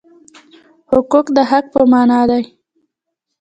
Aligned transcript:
حقوق 0.91 1.27
د 1.35 1.37
حق 1.49 1.65
په 1.73 1.81
مانا 1.91 2.21
دي. 2.29 2.43